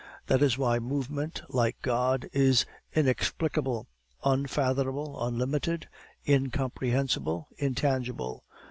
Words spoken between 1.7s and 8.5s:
God is inexplicable, unfathomable, unlimited, incomprehensible, intangible.